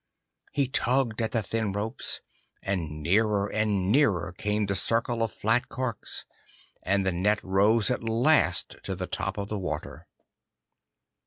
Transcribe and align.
He 0.51 0.67
tugged 0.67 1.21
at 1.21 1.31
the 1.31 1.43
thin 1.43 1.73
ropes, 1.73 2.21
and 2.63 3.03
nearer 3.03 3.45
and 3.45 3.91
nearer 3.91 4.33
came 4.35 4.65
the 4.65 4.73
circle 4.73 5.21
of 5.21 5.31
flat 5.31 5.69
corks, 5.69 6.25
and 6.81 7.05
the 7.05 7.11
net 7.11 7.37
rose 7.43 7.91
at 7.91 8.09
last 8.09 8.77
to 8.81 8.95
the 8.95 9.05
top 9.05 9.37
of 9.37 9.47
the 9.49 9.59
water. 9.59 10.07